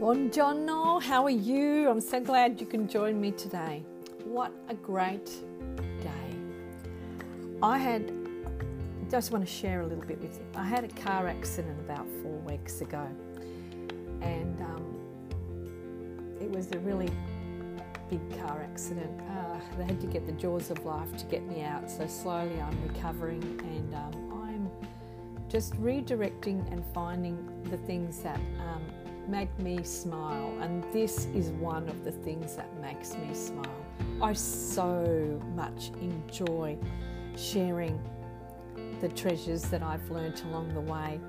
Buongiorno, 0.00 1.02
how 1.02 1.24
are 1.24 1.28
you? 1.28 1.90
I'm 1.90 2.00
so 2.00 2.20
glad 2.20 2.58
you 2.58 2.66
can 2.66 2.88
join 2.88 3.20
me 3.20 3.32
today. 3.32 3.84
What 4.24 4.50
a 4.70 4.74
great 4.74 5.26
day. 6.00 6.36
I 7.62 7.76
had, 7.76 8.10
just 9.10 9.30
want 9.30 9.46
to 9.46 9.52
share 9.52 9.82
a 9.82 9.86
little 9.86 10.02
bit 10.02 10.18
with 10.22 10.38
you. 10.38 10.46
I 10.54 10.64
had 10.64 10.84
a 10.84 10.88
car 10.88 11.28
accident 11.28 11.78
about 11.80 12.06
four 12.22 12.38
weeks 12.38 12.80
ago, 12.80 13.06
and 14.22 14.58
um, 14.62 16.38
it 16.40 16.50
was 16.50 16.72
a 16.72 16.78
really 16.78 17.10
big 18.08 18.22
car 18.40 18.62
accident. 18.62 19.20
Uh, 19.20 19.60
they 19.76 19.84
had 19.84 20.00
to 20.00 20.06
get 20.06 20.24
the 20.24 20.32
jaws 20.32 20.70
of 20.70 20.82
life 20.86 21.14
to 21.18 21.26
get 21.26 21.46
me 21.46 21.62
out, 21.62 21.90
so 21.90 22.06
slowly 22.06 22.58
I'm 22.58 22.88
recovering 22.88 23.42
and 23.42 23.94
um, 23.94 24.42
I'm 24.44 24.70
just 25.50 25.74
redirecting 25.74 26.66
and 26.72 26.82
finding 26.94 27.36
the 27.64 27.76
things 27.76 28.20
that 28.20 28.40
um, 28.60 28.82
make 29.30 29.56
me 29.58 29.82
smile, 29.84 30.52
and 30.60 30.84
this 30.92 31.26
is 31.26 31.50
one 31.50 31.88
of 31.88 32.04
the 32.04 32.10
things 32.10 32.56
that 32.56 32.68
makes 32.80 33.14
me 33.14 33.32
smile. 33.32 33.84
I 34.20 34.32
so 34.32 35.40
much 35.54 35.92
enjoy 36.00 36.76
sharing 37.36 37.98
the 39.00 39.08
treasures 39.08 39.62
that 39.64 39.82
I've 39.82 40.10
learnt 40.10 40.44
along 40.44 40.74
the 40.74 40.80
way 40.80 41.20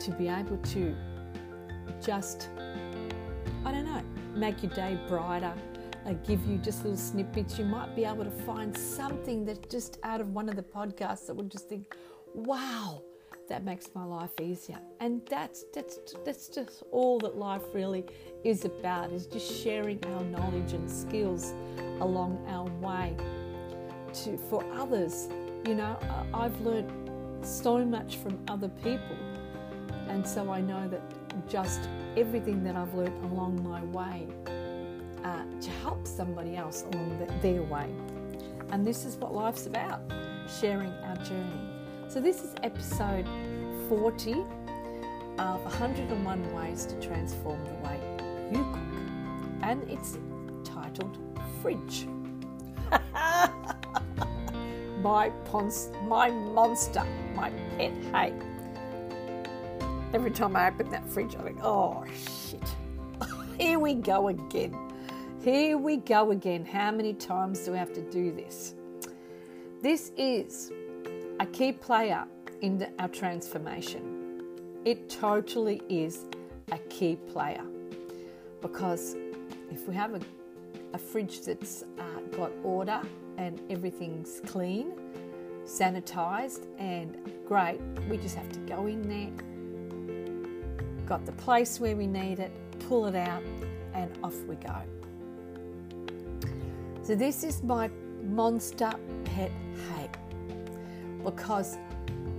to 0.00 0.10
be 0.12 0.28
able 0.28 0.58
to 0.58 0.94
just, 2.00 2.50
I 3.64 3.72
don't 3.72 3.86
know, 3.86 4.02
make 4.34 4.62
your 4.62 4.72
day 4.72 4.98
brighter, 5.08 5.52
uh, 6.06 6.12
give 6.26 6.44
you 6.46 6.58
just 6.58 6.84
little 6.84 6.96
snippets. 6.96 7.58
You 7.58 7.64
might 7.64 7.96
be 7.96 8.04
able 8.04 8.24
to 8.24 8.30
find 8.30 8.76
something 8.76 9.44
that 9.46 9.68
just 9.70 9.98
out 10.04 10.20
of 10.20 10.34
one 10.34 10.48
of 10.48 10.56
the 10.56 10.62
podcasts 10.62 11.26
that 11.26 11.34
would 11.34 11.50
just 11.50 11.68
think, 11.68 11.96
wow, 12.34 13.02
that 13.48 13.64
makes 13.64 13.90
my 13.94 14.04
life 14.04 14.30
easier. 14.40 14.78
And 15.00 15.22
that's 15.28 15.64
that's 15.74 15.98
that's 16.24 16.48
just 16.48 16.82
all 16.90 17.18
that 17.20 17.36
life 17.36 17.62
really 17.72 18.04
is 18.44 18.64
about 18.64 19.12
is 19.12 19.26
just 19.26 19.62
sharing 19.62 20.04
our 20.06 20.24
knowledge 20.24 20.72
and 20.72 20.90
skills 20.90 21.54
along 22.00 22.44
our 22.48 22.68
way 22.80 23.16
to 24.14 24.36
for 24.48 24.64
others. 24.72 25.28
You 25.66 25.74
know, 25.74 25.98
I've 26.32 26.58
learned 26.60 27.08
so 27.42 27.84
much 27.84 28.16
from 28.16 28.38
other 28.48 28.68
people. 28.68 29.16
And 30.08 30.26
so 30.26 30.50
I 30.50 30.60
know 30.60 30.88
that 30.88 31.02
just 31.48 31.88
everything 32.16 32.64
that 32.64 32.76
I've 32.76 32.94
learned 32.94 33.24
along 33.32 33.62
my 33.62 33.82
way 33.84 34.26
uh, 35.24 35.44
to 35.60 35.70
help 35.82 36.06
somebody 36.06 36.56
else 36.56 36.84
along 36.92 37.18
the, 37.18 37.32
their 37.40 37.62
way. 37.62 37.88
And 38.70 38.86
this 38.86 39.04
is 39.04 39.16
what 39.16 39.34
life's 39.34 39.66
about 39.66 40.00
sharing 40.60 40.92
our 41.04 41.16
journey. 41.16 41.77
So, 42.08 42.20
this 42.20 42.42
is 42.42 42.54
episode 42.62 43.26
40 43.90 44.32
of 45.38 45.62
101 45.62 46.54
Ways 46.54 46.86
to 46.86 46.98
Transform 47.06 47.62
the 47.66 47.74
Way 47.86 48.00
You 48.50 48.64
Cook. 48.72 48.80
And 49.60 49.82
it's 49.90 50.16
titled 50.64 51.18
Fridge. 51.60 52.06
my, 55.02 55.28
pons- 55.44 55.90
my 56.04 56.30
monster, 56.30 57.04
my 57.34 57.50
pet 57.76 57.92
hate. 58.14 58.32
Every 60.14 60.30
time 60.30 60.56
I 60.56 60.68
open 60.68 60.88
that 60.88 61.06
fridge, 61.10 61.36
I 61.36 61.42
think, 61.42 61.58
oh 61.62 62.06
shit, 62.48 62.74
here 63.60 63.78
we 63.78 63.92
go 63.92 64.28
again. 64.28 64.74
Here 65.42 65.76
we 65.76 65.98
go 65.98 66.30
again. 66.30 66.64
How 66.64 66.90
many 66.90 67.12
times 67.12 67.58
do 67.66 67.72
we 67.72 67.76
have 67.76 67.92
to 67.92 68.00
do 68.00 68.32
this? 68.32 68.74
This 69.82 70.10
is 70.16 70.72
a 71.40 71.46
key 71.46 71.72
player 71.72 72.24
in 72.62 72.78
the, 72.78 72.90
our 72.98 73.08
transformation. 73.08 74.42
It 74.84 75.08
totally 75.08 75.80
is 75.88 76.24
a 76.72 76.78
key 76.90 77.16
player 77.16 77.62
because 78.60 79.14
if 79.70 79.86
we 79.86 79.94
have 79.94 80.14
a, 80.14 80.20
a 80.94 80.98
fridge 80.98 81.42
that's 81.42 81.84
uh, 81.98 82.02
got 82.36 82.50
order 82.64 83.00
and 83.36 83.60
everything's 83.70 84.40
clean, 84.46 84.92
sanitized, 85.64 86.66
and 86.78 87.16
great, 87.46 87.78
we 88.08 88.16
just 88.16 88.34
have 88.34 88.50
to 88.50 88.58
go 88.60 88.86
in 88.86 89.02
there, 89.02 89.30
got 91.06 91.24
the 91.24 91.32
place 91.32 91.78
where 91.78 91.94
we 91.94 92.06
need 92.06 92.40
it, 92.40 92.50
pull 92.88 93.06
it 93.06 93.14
out, 93.14 93.42
and 93.94 94.10
off 94.24 94.36
we 94.44 94.56
go. 94.56 94.74
So, 97.02 97.14
this 97.14 97.44
is 97.44 97.62
my 97.62 97.88
monster 98.22 98.92
pet 99.24 99.52
hate 99.94 100.10
because 101.24 101.78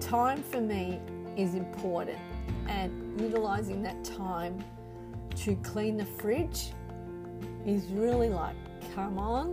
time 0.00 0.42
for 0.42 0.60
me 0.60 1.00
is 1.36 1.54
important 1.54 2.18
and 2.68 3.20
utilizing 3.20 3.82
that 3.82 4.02
time 4.04 4.62
to 5.34 5.54
clean 5.56 5.96
the 5.96 6.04
fridge 6.04 6.72
is 7.66 7.86
really 7.86 8.28
like, 8.28 8.56
come 8.94 9.18
on, 9.18 9.52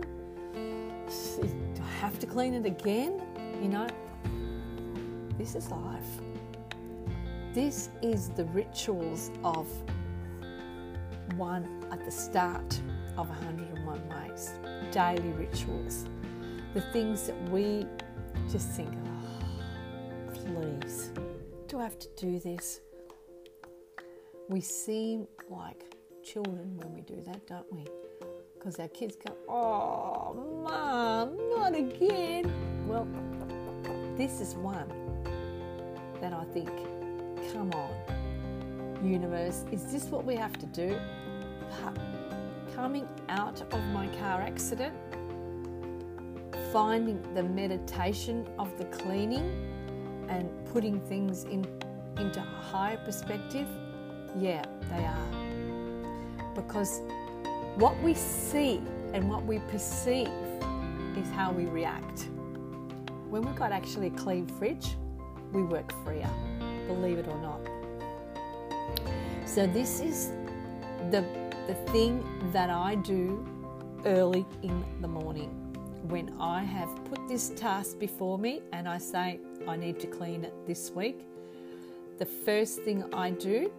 do 0.54 1.82
I 1.82 1.90
have 2.00 2.18
to 2.20 2.26
clean 2.26 2.54
it 2.54 2.66
again? 2.66 3.20
You 3.62 3.68
know, 3.68 3.86
this 5.38 5.54
is 5.54 5.68
life. 5.70 6.20
This 7.52 7.90
is 8.02 8.30
the 8.30 8.44
rituals 8.46 9.30
of 9.44 9.68
one 11.36 11.84
at 11.90 12.04
the 12.04 12.10
start 12.10 12.80
of 13.16 13.28
101 13.28 14.08
ways, 14.08 14.52
daily 14.90 15.28
rituals, 15.30 16.06
the 16.72 16.80
things 16.92 17.26
that 17.26 17.50
we 17.50 17.86
just 18.50 18.70
think, 18.70 18.92
oh, 19.06 19.13
please, 20.44 21.10
do 21.68 21.78
I 21.78 21.82
have 21.82 21.98
to 21.98 22.08
do 22.16 22.38
this? 22.38 22.80
We 24.48 24.60
seem 24.60 25.26
like 25.48 25.96
children 26.22 26.76
when 26.76 26.92
we 26.92 27.00
do 27.00 27.22
that, 27.26 27.46
don't 27.46 27.70
we? 27.72 27.86
Because 28.54 28.78
our 28.78 28.88
kids 28.88 29.16
go, 29.16 29.34
oh, 29.48 30.34
mom, 30.62 31.36
not 31.50 31.74
again. 31.74 32.52
Well, 32.86 33.08
this 34.16 34.40
is 34.40 34.54
one 34.54 34.88
that 36.20 36.32
I 36.32 36.44
think, 36.52 36.70
come 37.52 37.70
on, 37.72 37.90
universe, 39.02 39.64
is 39.72 39.90
this 39.92 40.04
what 40.04 40.24
we 40.24 40.36
have 40.36 40.58
to 40.58 40.66
do? 40.66 40.98
But 41.82 41.98
coming 42.74 43.08
out 43.28 43.60
of 43.72 43.80
my 43.92 44.06
car 44.18 44.40
accident, 44.40 44.94
finding 46.72 47.22
the 47.34 47.42
meditation 47.42 48.46
of 48.58 48.76
the 48.78 48.84
cleaning 48.86 49.73
and 50.28 50.50
putting 50.72 51.00
things 51.00 51.44
in 51.44 51.66
into 52.18 52.40
higher 52.40 52.96
perspective, 52.98 53.66
yeah, 54.38 54.64
they 54.88 55.04
are. 55.04 56.54
Because 56.54 57.00
what 57.76 58.00
we 58.02 58.14
see 58.14 58.80
and 59.12 59.28
what 59.28 59.44
we 59.44 59.58
perceive 59.70 60.28
is 61.16 61.28
how 61.32 61.50
we 61.52 61.64
react. 61.66 62.28
When 63.30 63.42
we've 63.42 63.56
got 63.56 63.72
actually 63.72 64.08
a 64.08 64.10
clean 64.10 64.46
fridge, 64.46 64.96
we 65.52 65.62
work 65.62 65.92
freer, 66.04 66.30
believe 66.86 67.18
it 67.18 67.26
or 67.26 67.38
not. 67.38 67.60
So 69.44 69.66
this 69.66 70.00
is 70.00 70.30
the 71.10 71.24
the 71.66 71.74
thing 71.92 72.22
that 72.52 72.68
I 72.68 72.94
do 72.96 73.46
early 74.04 74.44
in 74.62 74.84
the 75.00 75.08
morning 75.08 75.48
when 76.08 76.34
I 76.38 76.62
have 76.62 76.90
put 77.06 77.26
this 77.26 77.50
task 77.50 77.98
before 77.98 78.38
me 78.38 78.60
and 78.72 78.86
I 78.86 78.98
say 78.98 79.40
I 79.66 79.76
need 79.76 79.98
to 80.00 80.06
clean 80.06 80.44
it 80.44 80.52
this 80.66 80.90
week. 80.90 81.26
The 82.18 82.26
first 82.26 82.82
thing 82.82 83.04
I 83.12 83.30
do, 83.30 83.72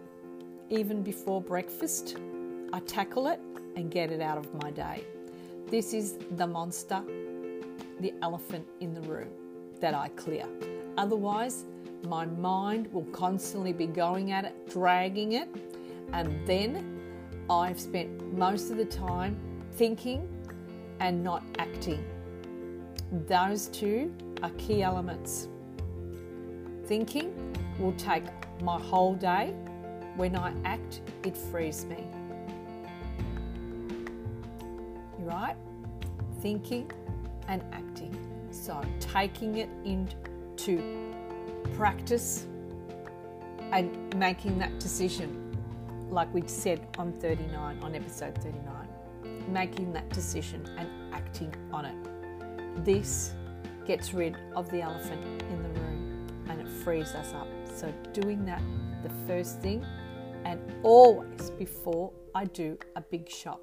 even 0.68 1.02
before 1.02 1.40
breakfast, 1.40 2.16
I 2.72 2.80
tackle 2.80 3.28
it 3.28 3.40
and 3.76 3.90
get 3.90 4.10
it 4.10 4.20
out 4.20 4.38
of 4.38 4.52
my 4.62 4.70
day. 4.70 5.04
This 5.68 5.92
is 5.92 6.18
the 6.32 6.46
monster, 6.46 7.02
the 8.00 8.12
elephant 8.22 8.66
in 8.80 8.94
the 8.94 9.00
room 9.02 9.28
that 9.80 9.94
I 9.94 10.08
clear. 10.08 10.46
Otherwise, 10.96 11.64
my 12.04 12.26
mind 12.26 12.92
will 12.92 13.04
constantly 13.06 13.72
be 13.72 13.86
going 13.86 14.32
at 14.32 14.44
it, 14.44 14.70
dragging 14.70 15.32
it, 15.32 15.48
and 16.12 16.46
then 16.46 17.00
I've 17.48 17.80
spent 17.80 18.36
most 18.36 18.70
of 18.70 18.76
the 18.76 18.84
time 18.84 19.36
thinking 19.72 20.28
and 21.00 21.22
not 21.22 21.42
acting. 21.58 22.04
Those 23.26 23.68
two 23.68 24.14
are 24.42 24.50
key 24.50 24.82
elements. 24.82 25.48
Thinking 26.86 27.54
will 27.78 27.92
take 27.92 28.24
my 28.62 28.80
whole 28.80 29.14
day. 29.14 29.54
When 30.16 30.36
I 30.36 30.52
act, 30.64 31.00
it 31.24 31.36
frees 31.36 31.84
me. 31.84 32.06
You 35.18 35.24
right? 35.24 35.56
Thinking 36.40 36.90
and 37.48 37.62
acting. 37.72 38.16
So 38.50 38.80
taking 39.00 39.58
it 39.58 39.68
into 39.84 41.12
practice 41.74 42.46
and 43.72 44.14
making 44.16 44.58
that 44.58 44.78
decision 44.78 45.42
like 46.10 46.32
we 46.32 46.42
said 46.46 46.86
on 46.98 47.12
39, 47.12 47.82
on 47.82 47.94
episode 47.94 48.34
39, 48.36 48.88
making 49.48 49.92
that 49.92 50.08
decision 50.10 50.64
and 50.78 50.88
acting 51.12 51.52
on 51.72 51.84
it. 51.84 52.84
This 52.84 53.32
gets 53.86 54.14
rid 54.14 54.36
of 54.54 54.70
the 54.70 54.80
elephant 54.80 55.42
in 55.50 55.62
the 55.62 55.65
frees 56.86 57.16
us 57.16 57.34
up. 57.34 57.48
So, 57.74 57.92
doing 58.12 58.44
that 58.44 58.62
the 59.02 59.10
first 59.26 59.60
thing 59.60 59.84
and 60.44 60.60
always 60.84 61.50
before 61.58 62.12
I 62.32 62.44
do 62.44 62.78
a 62.94 63.00
big 63.00 63.28
shop. 63.28 63.60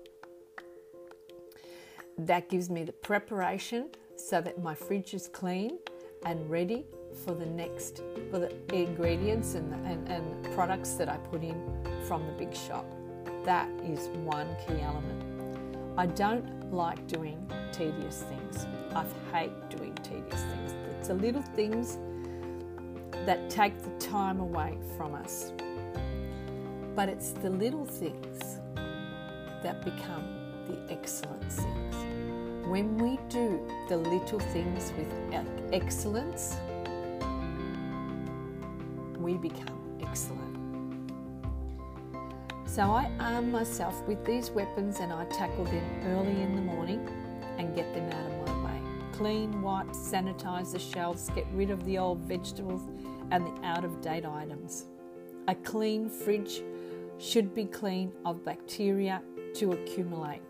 That 2.17 2.49
gives 2.49 2.69
me 2.69 2.83
the 2.83 2.91
preparation 2.91 3.91
so 4.17 4.41
that 4.41 4.61
my 4.61 4.75
fridge 4.75 5.13
is 5.13 5.29
clean 5.29 5.79
and 6.25 6.49
ready 6.49 6.85
for 7.23 7.33
the 7.33 7.45
next 7.45 8.01
for 8.29 8.39
the 8.39 8.51
ingredients 8.75 9.53
and, 9.53 9.73
and, 9.85 10.05
and 10.09 10.53
products 10.53 10.95
that 10.95 11.07
I 11.07 11.15
put 11.15 11.43
in 11.43 11.57
from 12.05 12.25
the 12.27 12.33
big 12.33 12.53
shop. 12.53 12.85
That 13.45 13.69
is 13.85 14.09
one 14.25 14.53
key 14.67 14.81
element. 14.81 15.23
I 15.97 16.07
don't 16.07 16.73
like 16.73 17.07
doing 17.07 17.49
tedious 17.71 18.23
things. 18.23 18.65
I 18.93 19.05
hate 19.31 19.69
doing 19.69 19.95
tedious 20.03 20.41
things. 20.41 20.75
It's 20.99 21.07
the 21.07 21.13
little 21.13 21.41
things 21.41 21.99
that 23.25 23.49
take 23.49 23.81
the 23.81 24.05
time 24.05 24.39
away 24.39 24.77
from 24.97 25.15
us. 25.15 25.51
But 26.95 27.09
it's 27.09 27.31
the 27.31 27.49
little 27.49 27.85
things 27.85 28.59
that 29.63 29.83
become 29.83 30.25
the 30.67 30.77
excellent 30.91 31.51
things. 31.51 31.95
When 32.67 32.97
we 32.97 33.19
do 33.29 33.65
the 33.89 33.97
little 33.97 34.39
things 34.39 34.91
with 34.97 35.07
excellence, 35.73 36.55
we 39.17 39.35
become 39.37 39.79
excellent. 40.01 40.53
So 42.65 42.83
I 42.83 43.11
arm 43.19 43.51
myself 43.51 44.01
with 44.07 44.25
these 44.25 44.49
weapons 44.49 44.99
and 44.99 45.13
I 45.13 45.25
tackle 45.25 45.65
them 45.65 45.83
early 46.05 46.41
in 46.41 46.55
the 46.55 46.61
morning 46.61 47.07
and 47.57 47.75
get 47.75 47.93
them 47.93 48.02
Clean, 49.13 49.61
wipe, 49.61 49.87
sanitize 49.89 50.71
the 50.71 50.79
shelves, 50.79 51.29
get 51.35 51.45
rid 51.53 51.69
of 51.69 51.85
the 51.85 51.97
old 51.99 52.19
vegetables 52.19 52.81
and 53.31 53.45
the 53.45 53.65
out 53.65 53.85
of 53.85 54.01
date 54.01 54.25
items. 54.25 54.85
A 55.47 55.55
clean 55.55 56.09
fridge 56.09 56.61
should 57.19 57.53
be 57.53 57.65
clean 57.65 58.11
of 58.25 58.43
bacteria 58.43 59.21
to 59.53 59.73
accumulate 59.73 60.41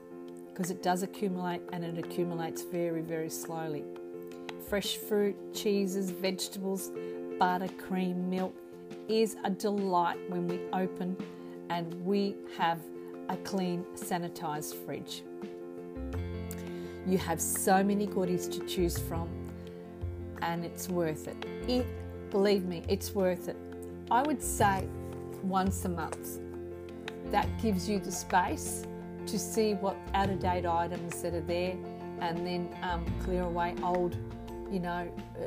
because 0.48 0.72
it 0.72 0.82
does 0.82 1.04
accumulate 1.04 1.62
and 1.74 1.84
it 1.84 1.98
accumulates 1.98 2.62
very, 2.62 3.02
very 3.02 3.30
slowly. 3.30 3.84
Fresh 4.70 4.98
fruit, 4.98 5.36
cheeses, 5.54 6.10
vegetables, 6.10 6.92
butter, 7.38 7.68
cream, 7.78 8.30
milk 8.30 8.56
is 9.10 9.36
a 9.44 9.50
delight 9.50 10.18
when 10.30 10.48
we 10.48 10.60
open 10.72 11.18
and 11.70 11.94
we 12.06 12.36
have 12.58 12.80
a 13.30 13.38
clean, 13.38 13.84
sanitized 13.96 14.76
fridge. 14.86 15.24
You 17.06 17.18
have 17.18 17.42
so 17.42 17.84
many 17.84 18.06
goodies 18.06 18.48
to 18.48 18.66
choose 18.66 18.98
from, 18.98 19.28
and 20.42 20.64
it's 20.64 20.90
worth 20.90 21.28
it. 21.28 21.46
It, 21.68 21.86
believe 22.30 22.66
me, 22.66 22.84
it's 22.88 23.14
worth 23.14 23.50
it. 23.50 23.58
I 24.10 24.22
would 24.22 24.42
say 24.42 24.88
once 25.44 25.86
a 25.86 25.90
month. 25.90 26.40
That 27.32 27.48
gives 27.62 27.90
you 27.90 28.00
the 28.00 28.12
space 28.12 28.84
to 29.26 29.40
see 29.40 29.74
what 29.74 29.96
out 30.14 30.30
of 30.30 30.40
date 30.40 30.66
items 30.66 31.22
that 31.22 31.34
are 31.34 31.42
there 31.42 31.76
and 32.20 32.46
then 32.46 32.70
um, 32.84 33.06
clear 33.24 33.44
away 33.44 33.76
old, 33.84 34.16
you 34.72 34.80
know, 34.80 35.12
uh, 35.38 35.46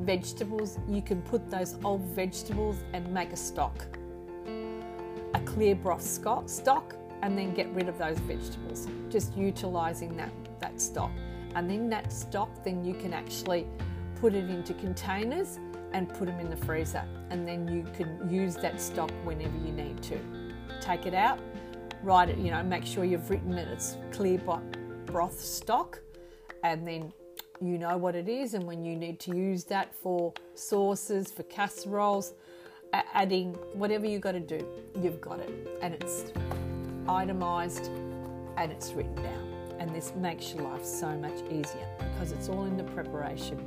vegetables. 0.00 0.78
You 0.88 1.02
can 1.02 1.22
put 1.22 1.50
those 1.50 1.76
old 1.84 2.02
vegetables 2.02 2.76
and 2.92 3.12
make 3.12 3.32
a 3.32 3.36
stock, 3.36 3.86
a 5.34 5.40
clear 5.40 5.74
broth 5.74 6.02
stock, 6.02 6.96
and 7.22 7.38
then 7.38 7.54
get 7.54 7.72
rid 7.72 7.88
of 7.88 7.96
those 7.96 8.18
vegetables, 8.20 8.88
just 9.08 9.34
utilizing 9.36 10.16
that, 10.16 10.32
that 10.64 10.80
stock. 10.80 11.12
And 11.54 11.70
then 11.70 11.90
that 11.90 12.12
stock, 12.12 12.64
then 12.64 12.84
you 12.84 12.94
can 12.94 13.12
actually 13.12 13.66
put 14.20 14.34
it 14.34 14.48
into 14.48 14.72
containers 14.74 15.58
and 15.92 16.08
put 16.08 16.26
them 16.26 16.40
in 16.40 16.48
the 16.50 16.56
freezer. 16.56 17.04
And 17.30 17.46
then 17.46 17.68
you 17.68 17.84
can 17.96 18.28
use 18.28 18.56
that 18.56 18.80
stock 18.80 19.10
whenever 19.24 19.56
you 19.58 19.72
need 19.72 20.02
to. 20.04 20.18
Take 20.80 21.06
it 21.06 21.14
out, 21.14 21.38
write 22.02 22.30
it, 22.30 22.38
you 22.38 22.50
know, 22.50 22.62
make 22.62 22.84
sure 22.84 23.04
you've 23.04 23.28
written 23.30 23.54
that 23.56 23.68
it's 23.68 23.96
clear 24.10 24.38
broth 25.06 25.38
stock, 25.38 26.00
and 26.62 26.86
then 26.88 27.12
you 27.60 27.78
know 27.78 27.96
what 27.96 28.14
it 28.16 28.28
is. 28.28 28.54
And 28.54 28.64
when 28.64 28.84
you 28.84 28.96
need 28.96 29.20
to 29.20 29.36
use 29.36 29.64
that 29.64 29.94
for 29.94 30.32
sauces, 30.54 31.30
for 31.30 31.44
casseroles, 31.44 32.32
adding 33.12 33.54
whatever 33.74 34.06
you've 34.06 34.22
got 34.22 34.32
to 34.32 34.40
do, 34.40 34.66
you've 35.00 35.20
got 35.20 35.38
it. 35.40 35.52
And 35.82 35.94
it's 35.94 36.32
itemized 37.08 37.90
and 38.56 38.72
it's 38.72 38.92
written 38.92 39.14
down. 39.16 39.43
And 39.84 39.94
this 39.94 40.14
makes 40.16 40.54
your 40.54 40.64
life 40.64 40.82
so 40.82 41.14
much 41.14 41.42
easier 41.50 41.86
because 41.98 42.32
it's 42.32 42.48
all 42.48 42.64
in 42.64 42.78
the 42.78 42.84
preparation. 42.84 43.58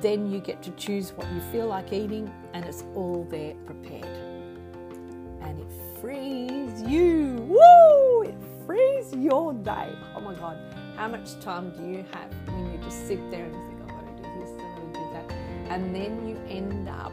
Then 0.00 0.30
you 0.30 0.38
get 0.38 0.62
to 0.62 0.70
choose 0.72 1.10
what 1.10 1.26
you 1.32 1.40
feel 1.50 1.66
like 1.66 1.92
eating, 1.92 2.32
and 2.52 2.64
it's 2.64 2.84
all 2.94 3.26
there 3.28 3.54
prepared 3.66 4.32
and 5.42 5.58
it 5.58 5.66
frees 6.00 6.82
you. 6.82 7.34
Woo! 7.48 8.22
It 8.22 8.36
frees 8.64 9.12
your 9.12 9.52
day. 9.54 9.92
Oh 10.14 10.20
my 10.20 10.34
God. 10.34 10.56
How 10.96 11.08
much 11.08 11.40
time 11.40 11.72
do 11.76 11.82
you 11.84 12.04
have 12.12 12.32
when 12.46 12.72
you 12.72 12.78
just 12.78 13.08
sit 13.08 13.28
there 13.32 13.44
and 13.44 13.54
think, 13.54 13.82
I've 13.82 13.88
got 13.88 14.06
to 14.16 14.22
do 14.22 14.28
this, 14.38 14.50
I've 14.50 14.58
got 14.76 14.76
to 14.76 14.98
do 15.00 15.04
that? 15.14 15.32
And 15.68 15.92
then 15.92 16.28
you 16.28 16.38
end 16.48 16.88
up, 16.88 17.12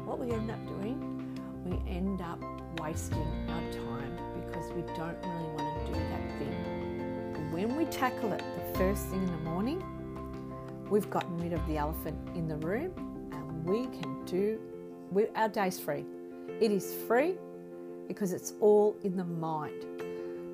what 0.06 0.18
we 0.18 0.32
end 0.32 0.50
up 0.50 0.66
doing, 0.66 0.98
we 1.66 1.78
end 1.92 2.22
up 2.22 2.40
wasting 2.78 3.26
our 3.48 3.60
time 3.72 4.18
because 4.46 4.70
we 4.72 4.82
don't 4.94 5.16
really 5.22 5.50
want 5.54 5.86
to 5.86 5.92
do 5.92 5.98
that 5.98 6.38
thing. 6.38 7.52
When 7.52 7.76
we 7.76 7.84
tackle 7.86 8.32
it 8.32 8.42
the 8.56 8.78
first 8.78 9.06
thing 9.06 9.22
in 9.22 9.30
the 9.30 9.50
morning, 9.50 9.82
we've 10.88 11.10
gotten 11.10 11.36
rid 11.38 11.52
of 11.52 11.66
the 11.66 11.76
elephant 11.76 12.16
in 12.34 12.48
the 12.48 12.56
room 12.56 12.92
and 13.32 13.64
we 13.64 13.86
can 13.98 14.24
do 14.24 14.60
we, 15.10 15.26
our 15.34 15.48
day's 15.48 15.78
free. 15.78 16.04
It 16.60 16.70
is 16.70 16.94
free 17.06 17.34
because 18.06 18.32
it's 18.32 18.54
all 18.60 18.96
in 19.02 19.16
the 19.16 19.24
mind. 19.24 19.86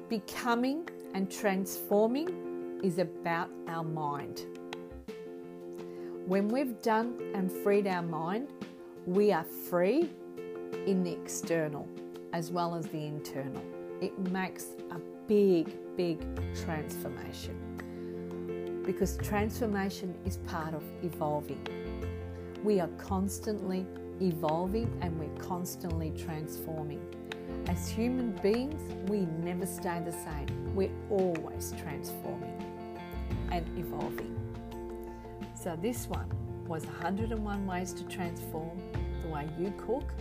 Becoming 0.08 0.88
and 1.14 1.30
transforming 1.30 2.80
is 2.82 2.98
about 2.98 3.50
our 3.68 3.84
mind. 3.84 4.42
When 6.26 6.48
we've 6.48 6.80
done 6.82 7.18
and 7.34 7.50
freed 7.50 7.86
our 7.86 8.02
mind, 8.02 8.48
we 9.06 9.32
are 9.32 9.44
free 9.44 10.10
in 10.86 11.04
the 11.04 11.12
external 11.12 11.88
as 12.36 12.50
well 12.50 12.74
as 12.74 12.84
the 12.88 12.98
internal. 12.98 13.62
It 14.02 14.16
makes 14.30 14.66
a 14.90 14.98
big, 15.26 15.74
big 15.96 16.20
transformation 16.54 17.56
because 18.84 19.16
transformation 19.16 20.14
is 20.26 20.36
part 20.46 20.74
of 20.74 20.82
evolving. 21.02 21.66
We 22.62 22.78
are 22.78 22.90
constantly 22.98 23.86
evolving 24.20 24.94
and 25.00 25.18
we're 25.18 25.42
constantly 25.42 26.10
transforming. 26.10 27.00
As 27.68 27.88
human 27.88 28.32
beings, 28.42 28.82
we 29.08 29.20
never 29.42 29.64
stay 29.64 30.02
the 30.04 30.12
same. 30.12 30.74
We're 30.74 30.90
always 31.08 31.72
transforming 31.82 32.62
and 33.50 33.66
evolving. 33.78 34.36
So, 35.54 35.74
this 35.80 36.06
one 36.06 36.30
was 36.66 36.84
101 36.84 37.66
Ways 37.66 37.94
to 37.94 38.04
Transform 38.04 38.78
the 39.22 39.28
Way 39.28 39.48
You 39.58 39.72
Cook, 39.78 40.12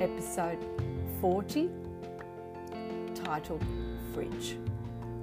episode 0.00 0.58
40, 1.20 1.70
titled 3.14 3.64
Fridge. 4.12 4.56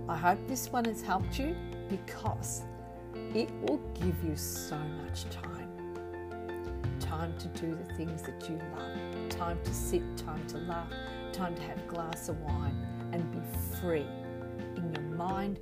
I 0.07 0.17
hope 0.17 0.39
this 0.47 0.71
one 0.71 0.85
has 0.85 1.01
helped 1.01 1.39
you 1.39 1.55
because 1.89 2.63
it 3.33 3.49
will 3.61 3.79
give 3.93 4.15
you 4.23 4.35
so 4.35 4.77
much 4.77 5.29
time 5.29 5.55
time 7.15 7.33
to 7.37 7.47
do 7.59 7.75
the 7.75 7.93
things 7.95 8.21
that 8.23 8.49
you 8.49 8.59
love, 8.75 9.29
time 9.29 9.57
to 9.63 9.73
sit, 9.73 10.01
time 10.17 10.45
to 10.47 10.57
laugh, 10.57 10.91
time 11.31 11.55
to 11.55 11.61
have 11.61 11.77
a 11.77 11.87
glass 11.87 12.29
of 12.29 12.39
wine 12.41 12.75
and 13.11 13.31
be 13.31 13.39
free 13.79 14.05
in 14.75 14.93
your 14.93 15.15
mind, 15.15 15.59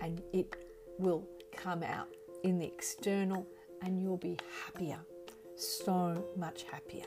and 0.00 0.22
it 0.32 0.56
will 0.98 1.26
come 1.54 1.82
out 1.82 2.08
in 2.44 2.58
the 2.58 2.66
external, 2.66 3.46
and 3.82 4.00
you'll 4.00 4.16
be 4.16 4.38
happier, 4.64 4.98
so 5.54 6.26
much 6.36 6.64
happier. 6.70 7.06